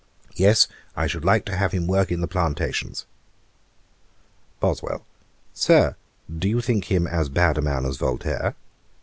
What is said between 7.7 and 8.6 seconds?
as Voltaire?'